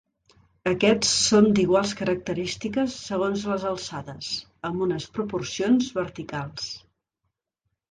Aquests 0.69 1.11
són 1.25 1.49
d'iguals 1.59 1.91
característiques 1.99 2.95
segons 3.11 3.45
les 3.51 3.67
alçades, 3.73 4.33
amb 4.73 4.87
unes 4.89 5.07
proporcions 5.21 5.93
verticals. 6.01 6.69